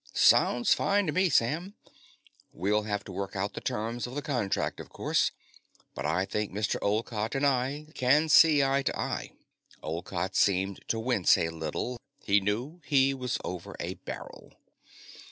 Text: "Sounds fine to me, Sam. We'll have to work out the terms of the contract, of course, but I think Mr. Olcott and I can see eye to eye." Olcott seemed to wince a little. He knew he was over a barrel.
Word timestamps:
"Sounds 0.15 0.73
fine 0.73 1.05
to 1.05 1.11
me, 1.11 1.29
Sam. 1.29 1.75
We'll 2.51 2.81
have 2.85 3.03
to 3.03 3.11
work 3.11 3.35
out 3.35 3.53
the 3.53 3.61
terms 3.61 4.07
of 4.07 4.15
the 4.15 4.23
contract, 4.23 4.79
of 4.79 4.89
course, 4.89 5.29
but 5.93 6.07
I 6.07 6.25
think 6.25 6.51
Mr. 6.51 6.77
Olcott 6.81 7.35
and 7.35 7.45
I 7.45 7.85
can 7.93 8.27
see 8.27 8.63
eye 8.63 8.81
to 8.81 8.99
eye." 8.99 9.33
Olcott 9.83 10.35
seemed 10.35 10.79
to 10.87 10.99
wince 10.99 11.37
a 11.37 11.49
little. 11.49 11.99
He 12.23 12.41
knew 12.41 12.81
he 12.83 13.13
was 13.13 13.37
over 13.45 13.75
a 13.79 13.93
barrel. 13.93 14.55